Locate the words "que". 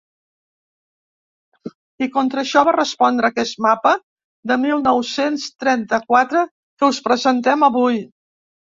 6.59-6.93